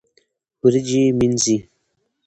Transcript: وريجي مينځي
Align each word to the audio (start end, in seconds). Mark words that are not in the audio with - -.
وريجي 0.63 1.03
مينځي 1.19 1.57